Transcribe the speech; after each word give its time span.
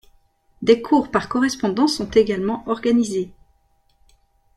Des 0.63 0.81
cours 0.81 1.11
par 1.11 1.29
correspondance 1.29 1.93
sont 1.97 2.09
également 2.09 2.67
organisés. 2.67 3.31